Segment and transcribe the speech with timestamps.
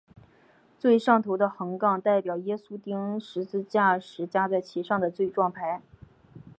[0.79, 5.79] 最上头的横杠代表耶稣钉十字架时加在其上的罪状牌。